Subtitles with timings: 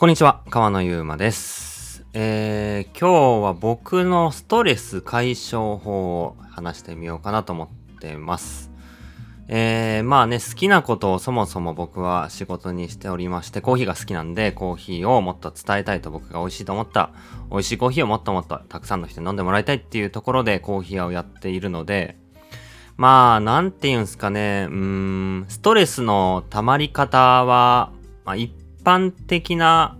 [0.00, 2.06] こんにちは、川野ゆうまです。
[2.14, 8.70] えー、今日は僕のストレス解消法を話してみようかなと思ってます。
[9.48, 17.10] えー、まあね、好きなことをそもそも僕は仕事にしておりまして、コーヒーが好きなんで、コーヒーをもっと伝えたいと僕が美味しいと思った、
[17.50, 22.16] 美味しいコーヒーをもっともっとたくさんの人に飲んでもらいたいっていうところでコーヒー屋をやっているので、
[22.96, 27.92] まあ、なんて言うんすかね、うーん、ストレスの溜まり方は、
[28.24, 28.50] まあ、一
[28.82, 29.96] 般的な、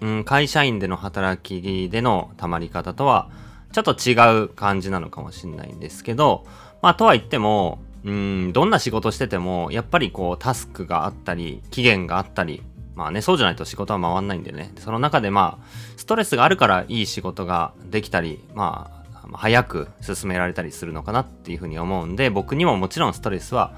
[0.00, 3.30] うん、会社員での働きでの溜まり方とは、
[3.72, 6.44] ちょっと違う感じなのかもしれないんですけど、
[6.82, 12.62] まあ、とは言っても、うん、どんな仕事してても、やっぱりこう、タスクがあったり、期限があったり、
[12.94, 14.72] まあね、そうじゃないと仕事は回んないんでね。
[14.78, 15.64] その中でまあ、
[15.96, 23.72] ストレスがあるからいい仕事ができたり、まあ、早く進められたりするのかなっていうふうに思うんで、僕にももちろんストレスは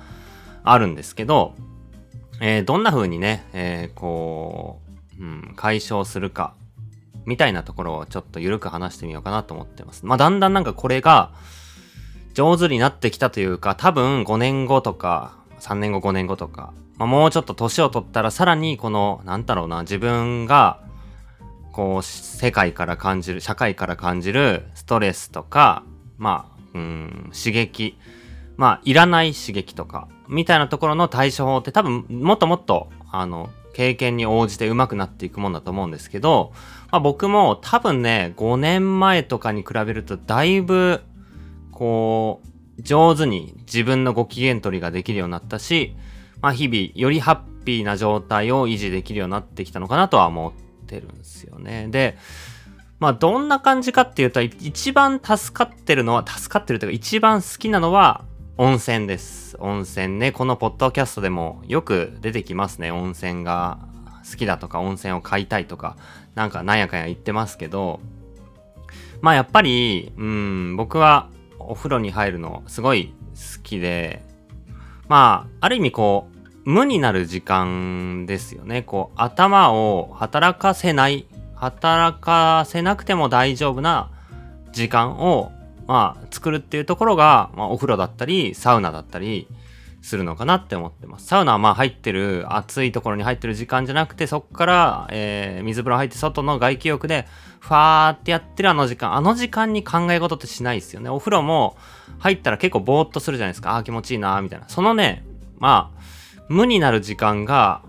[0.64, 1.54] あるんですけど、
[2.40, 4.80] えーどんな風にね、えーこ
[5.18, 6.54] う、うん、解消するか、
[7.26, 10.04] みたいなところをちょっと緩く話してみようかなと思ってます。
[10.06, 11.30] まあ、だんだんなんかこれが
[12.34, 20.80] 上手になってきたというか、多分5年後とか、3年後5年後とか、まあ、もうちょっと年を取ったらさらにこの、なんだろうな、自分が、
[21.72, 25.82] こう、世界から感じる、社会から感じるストレスとか、
[26.18, 27.96] まあ、うん、刺激、
[28.56, 36.52] まあ、いらない刺激とか、みたいなところの対処法って多分、もっともっと、あの、経験に応じて上手くなっていくもんだと思うんですけど、
[36.90, 41.02] まあ僕も多分ね、5年前とかに比べるとだいぶ、
[41.72, 42.40] こ
[42.78, 45.96] う、上手に自分のご機嫌取りができるようになったし、
[46.40, 51.88] まあ日々、よりハッピーな状態を維持できるようになってきたのかなとは思ってるんですよね。
[51.90, 52.16] で、
[53.00, 58.24] まあどんな感じかっていうと、一番助かってるのは、助かってるというか一番好きなのは
[58.56, 59.56] 温泉です。
[59.58, 62.92] 温泉ね、このポッドキャストでもよく出てきますね。
[62.92, 63.80] 温泉が
[64.30, 65.96] 好きだとか、温泉を買いたいとか、
[66.36, 67.98] なんかなんやかんや言ってますけど、
[69.20, 74.22] まあやっぱり、うん、僕はお風呂に入るのすごい好きで、
[75.08, 76.28] まあ、ある意味こ
[76.64, 78.82] う、無になる時間ですよね。
[78.82, 81.26] こう、頭を働かせない、
[81.56, 84.12] 働かせなくても大丈夫な
[84.70, 85.50] 時間を、
[85.86, 89.48] まあ、作るっていうところが、まあ、お風呂だったり、サウナだったり
[90.02, 91.26] するのかなって思ってます。
[91.26, 97.26] サウナはまあ入ってる、暑いところに入ってる時間じゃなくて、そこから、えー水風呂入って外の外気浴で、
[97.60, 101.08] ファーってやってるあの時間、あの時間に考え事ってしないですよね。
[101.08, 101.76] お風呂も
[102.18, 103.76] 入ったら結構ぼーっとするじゃないですか。
[103.76, 104.68] あー気持ちいいなーみたいな。
[104.68, 105.24] そのね、
[105.58, 106.00] まあ、
[106.48, 107.80] 無になる時間が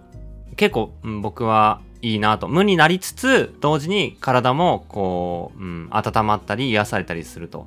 [0.56, 2.48] 結構、僕はいいなと。
[2.48, 7.66] 無になりつつ、同時に体もこう、うん、温まったり癒されたりすると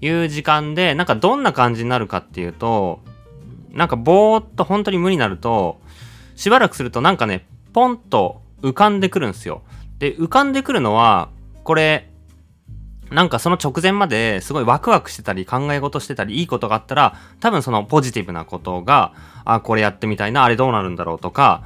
[0.00, 2.98] いう時間で、なんかどんな感じになるかっていうと、
[3.70, 5.78] なんかぼーっと本当に無になると、
[6.34, 9.62] しばらくするとなんかね、ポンと浮かんでくるんですよ。
[10.00, 11.28] で、浮かんでくるのは、
[11.62, 12.10] これ、
[13.10, 19.12] なんかその直前まですごいワクワクしてたり考え事してたりいいことがあったら多分そのポジティブなことが
[19.44, 21.64] あこれやってみたいなあれどうなるんだろうとか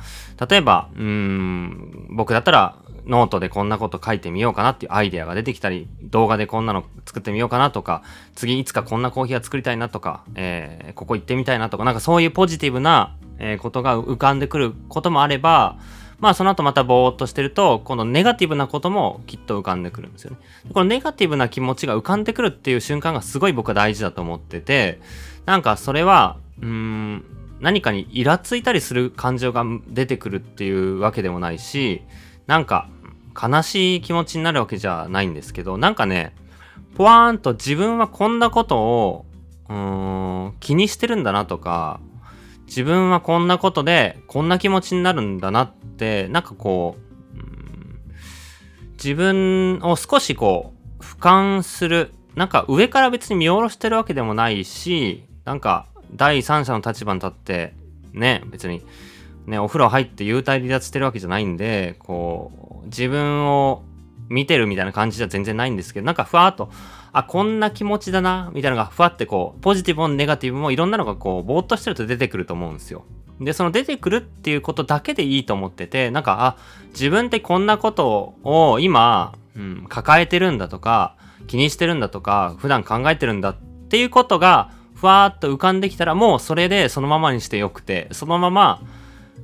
[0.48, 8.02] 例えばうん僕だったらノートでこんなこと書いてみようかなっていうアイデアが出てきたり動画でこんなの作ってみようかなとか
[8.34, 13.16] 次いつかこんなコーヒーを作りたいなとか、えーここ行ってみたいなとかなんかそういうポジティブな、
[13.60, 15.78] ことが浮かんでくることもあれば
[16.20, 20.36] まあその後またぼーっとしてると、今度ネガティブなこともきっと浮かんでくるんですよね。
[20.72, 25.00] このネガティブな気持ちが浮かんでくるっていう瞬間がすごい僕は大事だと思ってて、
[25.46, 27.24] なんかそれは、うーん、
[27.60, 32.02] 何かにイラついたりする感情が出てくるっていうわけでもないし、
[32.46, 32.88] なんか
[33.40, 36.34] 悲しい気持ちになるわけじゃないんですけど、なんかね、
[36.96, 39.26] ポワーンと自分はこんなことを、
[39.68, 42.00] うーん、気にしてるんだなとか、
[42.70, 47.10] 自分はこんなことでこんな気持ちになるんだなってなんかこう、うん
[49.02, 57.72] 自分を少しこう俯瞰するなんか上から別に見下ろしてるわけでもないしなんか第三者の立場に立って
[58.12, 58.84] ね別に
[59.46, 63.82] ねお風呂入って幽体離脱してるわけじゃないんでこう自分を
[64.28, 66.70] 見てるみたいな感じじゃ全然ないんですけどなんかふわっと
[67.12, 73.04] あ、こんな気持ちだな、みたいなのがふわってこう、ポジティブもネガティブもいろんなのがこう、ぼーっとしてると出てくると思うんですよ。
[73.40, 76.56] で、その出てくるっていうことだけでいいと思ってて、なんか、あ、
[76.90, 81.16] 自分ってこんなことを今、うん、抱えてるんだとか、
[81.46, 83.56] 気にしてるんだとか、普段考えてるんだっ
[83.88, 88.82] ていうことが、ふわーっと浮かんできたら、もうそれでそのままにしてよくて、そのまま、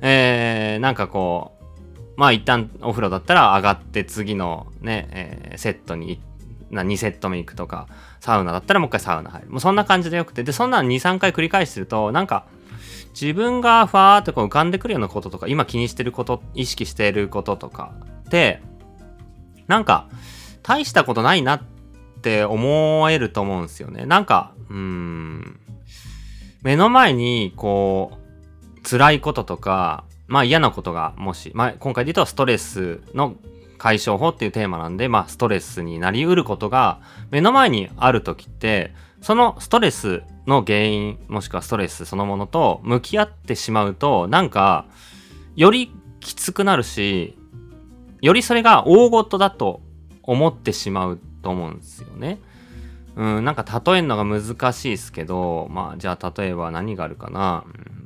[0.01, 1.67] えー、なんかこう、
[2.15, 6.21] まあ一旦お風呂だったら上がって次のね、えーセットに行っ
[6.71, 7.87] な2セット目行くとか、
[8.19, 9.49] サウナだったらもう一回サウナ入る。
[9.49, 10.43] もうそんな感じでよくて。
[10.43, 12.45] で、そんなの2、3回繰り返してると、なんか、
[13.19, 17.93] 自分がファーっとこう浮かんでくるようなこととか、今気にしてること、意識していることとか、
[18.27, 18.61] って、
[19.67, 20.07] なんか、
[20.61, 21.61] 大したことないなっ
[22.21, 24.05] て思えると思うんですよね。
[24.05, 25.59] なんか、うん、
[26.61, 28.27] 目の前に、こう、
[28.87, 33.35] 辛いこととか、まあ嫌なことがもし、まあ今回で言うとストレスの
[33.77, 36.99] 解消法っていうテーマなんで、まあストレスになりうることが
[37.31, 44.85] 目の前にある時って、そのストレスの原因、もしくはストレスそのものと向き合ってしまうと、なんか、
[45.55, 47.37] よりきつくなるし、
[48.21, 49.81] よりそれが大事だと
[50.23, 52.39] 思ってしまうと思うんですよね。
[53.15, 57.63] うん、なんか例えるのが難しいですけど、まあじゃあ例えば何があるかな。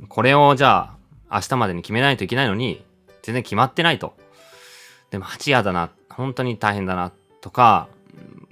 [0.08, 0.94] これをじゃ
[1.30, 2.84] あ明日までに決めないといけないのに、
[3.22, 4.16] 全然決まってないと。
[5.12, 5.92] でも8嫌だな。
[6.10, 7.12] 本当に大変だな。
[7.42, 7.88] とか、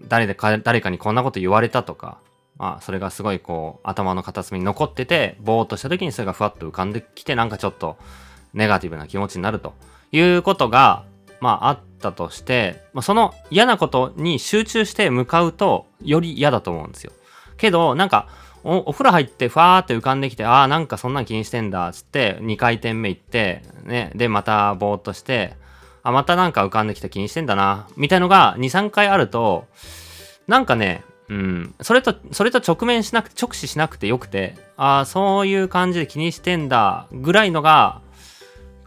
[0.07, 2.19] 誰でか、誰かにこんなこと言われたとか、
[2.57, 7.97] まあそれがすごいこう頭の片隅に残ってて、ぼーっとした時にそれがふわっと浮かんできて、なんかちょっと
[8.53, 9.73] ネガティブな気持ちになると
[10.11, 11.05] いうことが、
[11.39, 17.13] まああったとして、まあ、その嫌なことに集中して向かうと、より嫌だと思うんですよ。
[17.57, 18.27] けど、なんか、
[18.65, 25.55] おお風呂入ってふわーって浮かんできて、ああ、なんかそんな気にしてんだ、つって、2回転目行って、ね、で、またぼーっとして、
[26.09, 29.67] あ、またなんか浮かんできた気にしてんだな、みたいのが2、3回あると、
[30.47, 38.01] なんかね、うん、それと、それと直面しなくて、直視しなくてよくて、ああ、そういう感じで気にしてんだ、ぐらいのが、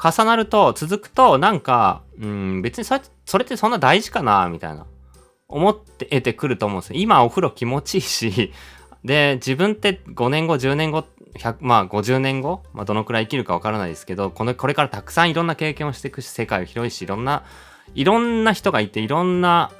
[0.02, 4.86] 重なると、続くと、なんか、うん、別にそれそれってそんな大事かな、みたいな、
[5.46, 6.98] 思って得てくると思うんですよ。
[6.98, 8.52] 今お風呂気持ちいいし、
[9.04, 11.04] で、自分って5年後、10年後、
[11.38, 17.44] 100まあ50年後、まあ、どのくらい生きるかわからないですけど、この、これからたくさんいろんな経験をしていくし、世界は広いし、いろんな、
[17.94, 19.72] いろんな人がいて、いろんな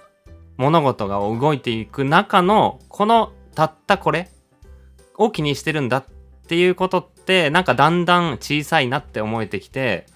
[0.57, 4.31] 物事が動いていく中の、このたったこれ
[5.17, 6.05] を気にしてるんだっ
[6.47, 10.07] ていうことって、なんかだんだん小さいなって思えてきて、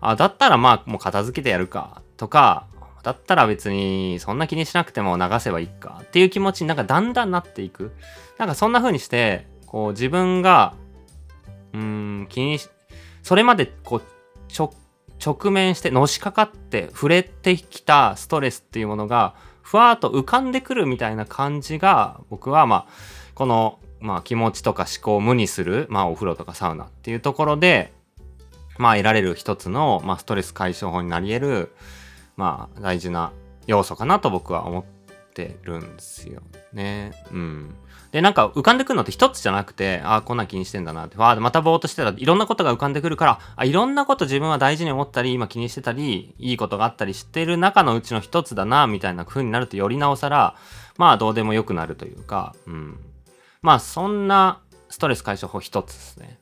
[0.00, 2.66] あ、だったらまあもう片付けてやるかとか、
[3.08, 7.92] だったら別にそんな気にしなくても流せばいいかっていう気持ちになんかだんだんなっていく。
[8.36, 10.74] なんかそんな風にして、こう自分が、
[11.72, 12.68] うーん、気にし、
[13.22, 14.02] それまでこう、
[14.54, 14.74] 直、
[15.24, 22.86] 直面してのしかかって触れてきたストレスっていうものがふわっと浮かんでくるみたいな感じが僕はまあ
[23.34, 27.92] このまあ気持ちとか思考を無にするまあお風呂とかサウナっていうところで
[28.78, 31.72] まあ得られる一つの、まあ、ストレス解消法になり得る、
[32.38, 33.32] まあ大事な
[33.66, 34.84] 要素かなと僕は思っ
[35.34, 36.40] てるんですよ
[36.72, 37.12] ね。
[37.32, 37.74] うん。
[38.12, 50.54] で、なんか浮かんでくるのって一つじゃなくて、ああ、こんな気にしてんだなって、わあ、またぼーっとしてたらいろんなことが浮かんでくるから、あいろんなこと自分は大事に思ったり、今気にしてたり、いいことがあったりしてる中のうちの一つだな、みたいな風になるとよりなおさら、
[50.96, 52.98] まあどうでもよくなるというか、うん。
[53.60, 56.38] まあそんなストレス解消法一つですね。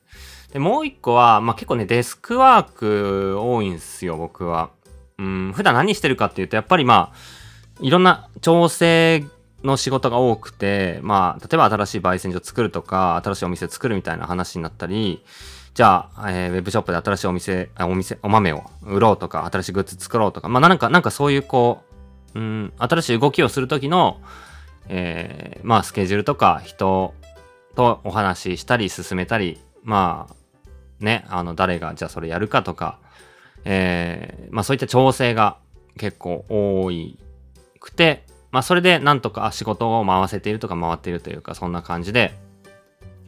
[0.53, 4.69] で、もう一個は、まあ結構ね、デスクワーク多いんですよ、僕は。
[5.19, 7.15] うん、普段何してるかっていうと、やっぱりまあ、
[7.81, 9.23] いろんな調整
[9.63, 15.23] の仕事が多くて、まあ、例えば新しい焙煎所作るとか、新しいお店作るみたいな話になったり、
[15.73, 21.83] じゃあ、えー、ウェブショップで新しいお店、お店、お豆を売ろうとか、新しいグッズ作ろうとか、まあなんか、なんかそういうこ
[22.33, 24.19] う、うん、新しい動きをするときの、
[24.87, 27.13] えー、まあスケジュールとか人
[27.75, 32.99] とお話ししたり進めたり、まあ、ね、あの、誰がじゃあそれやるかとか、
[33.69, 35.57] えー、まあそういった調整が
[35.97, 36.89] 結構多
[37.81, 42.33] くて、まあそれでなんとか仕事を回せているとか回っているというか、そんな感じで、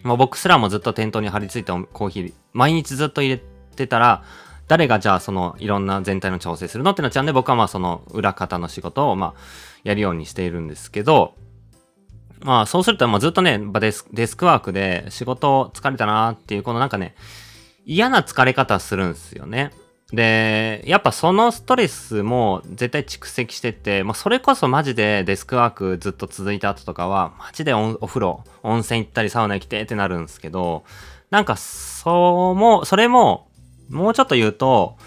[0.02, 3.42] まあ僕すらもずっと店頭に張り付いたコーヒー、毎日ずっと入れ
[3.76, 4.24] てたら、
[4.70, 9.40] 誰がじゃあそのいろんな全体の調整するのってなっちゃうんで、僕はまあその裏方の仕事をまあ
[9.84, 11.34] やるようにしているんですけど、
[12.40, 17.16] まあそうするとまあずっとね、デスデスクワークで仕事疲れたなっていう、このなんかね、
[17.86, 19.74] 嫌な疲れ方するんですよね。
[20.12, 30.84] で、やっぱそのストレスも絶対蓄積してて、まあ、それこそマジでデスクワークずっと続いた後とかは、マジでお風呂、温泉行ったりサウナ行きてってなるんですけど、
[31.30, 33.48] なんかそうも、それも、
[33.90, 34.98] もうちょっと言うと、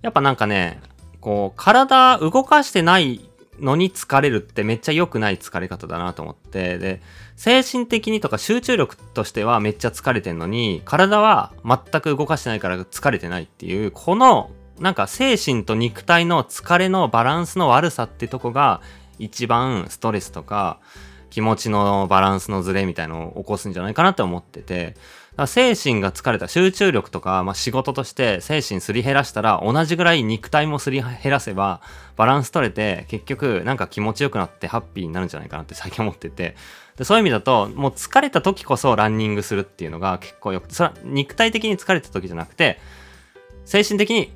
[0.00, 0.80] やっぱなんかね、
[1.20, 3.20] こう、体動かしてない
[3.62, 7.00] のに疲れるってめっちゃ良くない疲れ方だなと思って、で、
[7.36, 14.50] 精神的にとか集中力としてはめっちゃ疲れてんのに、体は全く動かしてないから疲れてないっていう、この、
[14.80, 18.82] なんか精神と肉体の疲れのバランスの悪さってとこが、
[19.18, 20.80] 一番ストレスとか、
[21.30, 24.96] 気持ちのバランスのズレみたいのを起こすんじゃないかなって思ってて、
[25.46, 31.80] 精神が疲れた集中力とか、まあ、仕事として精神すり減らしたら同じぐらい肉体もすり減らせば
[32.16, 36.54] バランス取れて結局なんか気持ちよくなってハッピーになるんじゃないかなって最近思ってて。
[36.96, 42.78] でそういう意味だともう疲れた時こそランニングするっていうのが結構よくそれ肉体的に疲れた時じゃなくて
[43.64, 44.30] 精神的に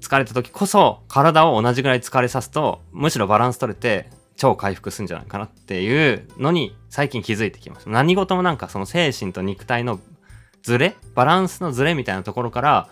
[0.00, 7.90] 疲れた時こそ体を同じぐらい疲れさすとむしろバランス取れて超回復するんじゃないかなっていうのに最近気づいてきました。
[7.90, 10.00] 何事もなんかその精神と肉体の
[10.62, 10.96] ズレ？
[11.14, 12.88] バランスのズレみたいなところから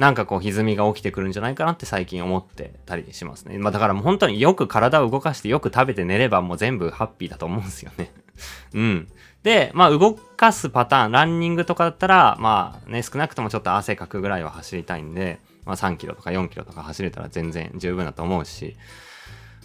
[0.00, 3.58] なんかこう歪みが起きてくるんじゃないかなって最近思ってたりしますね。
[3.58, 8.10] まあだからもう本当によく体を動かしてよく食べて寝ればもう全部ハッピーだと思うんですよね。
[8.72, 9.08] うん。
[9.42, 18.76] で、まあ動かすパターン、ランニングとかだったら、まあね、少なくともちょっと汗かくぐらいは走りたいんで、まあ3キロとか4キロとか走れたら全然十分だと思うし、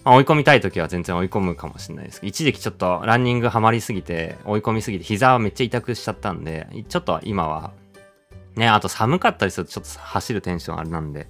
[0.06, 7.72] まあ、追い込みたい時は全然追い込むかもしれないですけど、一時期ちょっとランニングハマりすぎて、追い込みすぎて膝はめっちゃ痛くしちゃったんで、ちょっと今は
[8.56, 11.28] ね、あと寒かったりするとちょっと走るテンションあれなんで、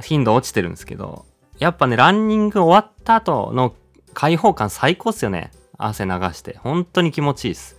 [0.00, 1.26] 頻度落ちてるんですけど、
[1.58, 3.74] やっぱね、ランニング終わった後の
[4.14, 5.50] 開放感最高っすよね。
[5.76, 6.58] 汗流して。
[6.58, 7.76] 本当に気持ちいいっす。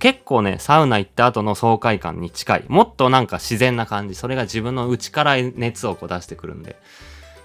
[0.00, 2.64] 結構ね、サウナ行った後の爽快感に近い。
[2.68, 4.14] もっとなんか自然な感じ。
[4.14, 6.76] それが自分の内から熱をこう出してくるんで。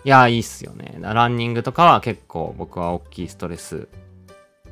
[0.04, 0.98] いやいいっすよね。
[1.00, 3.88] ランニングとかは結構僕は大きいストレス、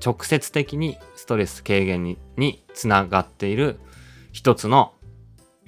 [0.04, 3.80] 直接的にストレス軽減ににつながっている
[4.32, 4.94] 一つの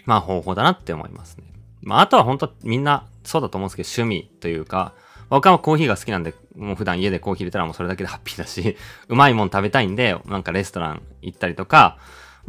[0.06, 1.44] まあ方法だなって思いますね。
[1.82, 4.94] まああとは本当みんなそうだと思うんですけど趣味というか、
[5.30, 8.76] 僕はコーヒーが好きなんで、もう普段家でコーヒー入れたらもうそれだけでハッピーだし、
[9.08, 11.98] うまいもん食べたいんで、なんかレストラン行ったりとか、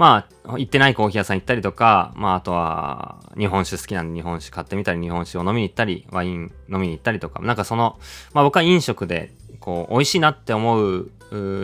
[0.00, 7.98] まあ、行ってないコーヒー屋さん行ったりとか、まあ、あとは、日本酒好きなんで日本酒買ってみたり、日本酒を飲みに行ったり、ワイン飲みに行ったりとか、なんかその、
[8.32, 11.10] まあ僕は飲食で、こう、美味しいなって思う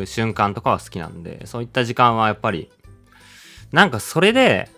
[0.04, 2.70] 瞬間とかは好きなんで、そういった時間はやっぱり、
[3.72, 4.68] なんかそれで、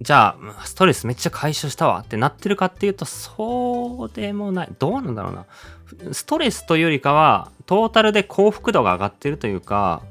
[0.00, 4.68] じゃあ、ストレスめっちゃ解消したわってなってるかっていうと、そうでもない。
[4.78, 5.44] どうなんだろうな。
[6.12, 10.02] ストレスというよりかは、トータルで幸福度が上がってるというか、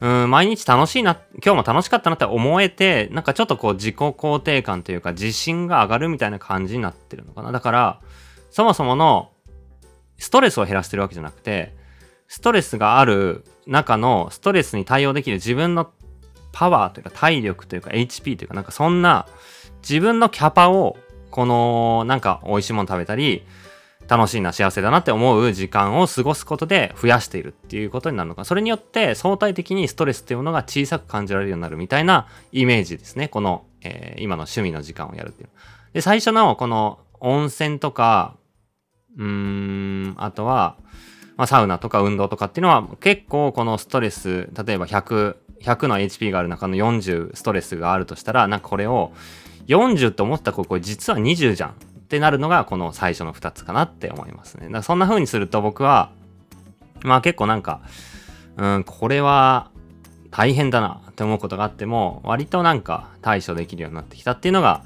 [0.00, 7.52] うん、毎日楽しいな、今日も楽しかったなって思えて、なんかちょっとこう自己肯定感というか自信が上がるみたいな感じになってるのかな。
[7.52, 8.00] だから、
[8.50, 9.30] そもそもの
[10.18, 11.74] ストレスを減らしてるわけじゃなくて、
[12.28, 15.90] ストレスがある中のストレスに対応できる自分の
[16.52, 19.26] パワーというか体力というか HP というかなんかそんな
[19.82, 20.96] 自分のキャパを
[21.30, 23.44] このなんか美味しいもの食べたり
[24.08, 35.48] 楽しいな幸せだなって思う時間を過ごすことで増やしているっていうことになるのかそれによって相対的にストレスっていうものが小さく感じられるようになるみたいなイメージですねこの、えー、今の趣味の時間をやるっていう
[35.92, 38.36] で最初のこの温泉とか
[39.16, 40.76] うーんあとは、
[41.36, 49.12] まあ、サウナとか運動とかっていうのは結構このストレス例えば100 100の HP がある中の40ストレスがあるとしたら、なんかこれを
[49.66, 51.74] 40って思ったここ実は20じゃん
[52.06, 54.66] ってなるのがこの最初の2つかなって思いますね。
[54.66, 56.12] だからそんな風にすると僕は、
[57.02, 57.80] まあ結構なんか、
[58.56, 59.70] うん、これは
[60.30, 64.84] 大変だなって思うことがあっても、割となんか対処できるようになってきたっていうのが、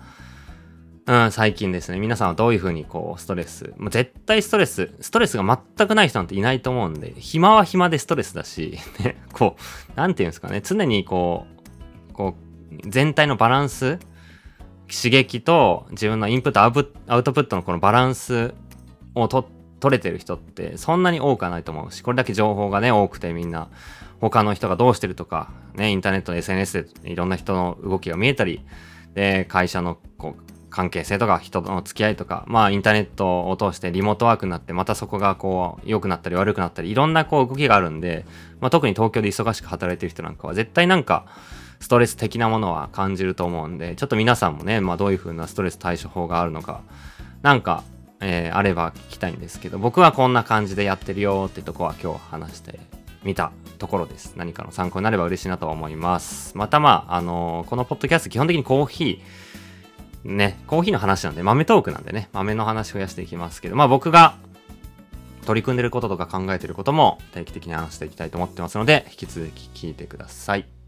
[1.06, 1.98] うん、最近ですね。
[1.98, 11.46] 皆さんはどういうふうにこう、ストレス、もう絶対ストレス、ストレスが全くない人なんていないと思うんで、暇は暇でストレスだし、ね、 こう、なんていうんですかね、常にこ
[12.08, 12.36] う、こ
[12.72, 13.98] う、全体のバランス、
[14.94, 16.72] 刺激と自分のインプット、アウ
[17.22, 18.54] トプットのこのバランス
[19.14, 19.48] をと
[19.80, 23.68] 取れてる人ってそんなに多くはないと思うし、これだけ情報がね、多くてみんな、
[24.20, 28.64] 他の人がどうしてるとか、ね、インターネット、SNS でいろんな人の動きが見えたり、
[29.14, 38.24] で、会社のこう関係性とか人の付き合いとか、まあインターネットを通してリモートワークになってまたそこがこう良くなったり悪くなったりいろんなこう動きがあるんで、
[38.60, 41.26] まあ特に東京で忙しく働いてる人なんかは絶対なんか
[41.80, 46.82] ストレス的なものは感じると思うんで、ちょっと皆さんもね、まあどういう風なストレス対処法があるのか、
[47.42, 47.82] なんか、
[48.20, 52.78] えー、あれば聞きたいんですけど、僕はこんな感じでやってるよってとこは今日話して
[53.24, 54.34] みたところです。
[54.36, 56.56] 何かの参考になれば嬉しいなと思います。
[56.56, 64.34] またまあ、あのー、このポッドキャスト基本的にコーヒー、ね、コーヒーの話なんで、豆トークなんでね、豆の話増やしていきますけど、まあ僕が
[65.46, 70.79] 取り組んでることとか考えてることも定期的に話していきたいと思ってますので、引き続き聞いてください。